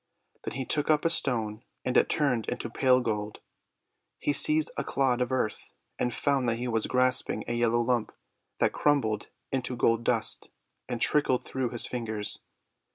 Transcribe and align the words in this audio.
Then 0.45 0.55
he 0.55 0.65
took 0.65 0.89
up 0.89 1.05
a 1.05 1.11
stone, 1.11 1.61
and 1.85 1.95
it 1.95 2.09
turned 2.09 2.47
into 2.47 2.71
pale 2.71 3.01
gold. 3.01 3.37
He 4.17 4.33
seized 4.33 4.71
a 4.75 4.83
clod 4.83 5.21
of 5.21 5.31
earth, 5.31 5.69
and 5.99 6.11
found 6.11 6.49
that 6.49 6.55
he 6.55 6.67
was 6.67 6.87
grasping 6.87 7.43
a 7.47 7.53
yellow 7.53 7.81
lump 7.81 8.11
that 8.57 8.73
crumbled 8.73 9.27
into 9.51 9.75
gold 9.75 10.03
dust 10.03 10.49
and 10.89 10.99
trickled 10.99 11.45
through 11.45 11.69
his 11.69 11.93
ringers. 11.93 12.41